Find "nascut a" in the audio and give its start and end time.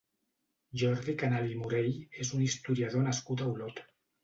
3.11-3.53